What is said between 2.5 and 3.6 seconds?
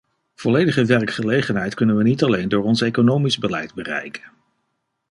ons economisch